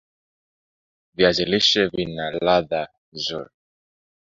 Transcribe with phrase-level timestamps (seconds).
[1.15, 2.81] viazi lishe vina ladha
[3.13, 3.53] nzuri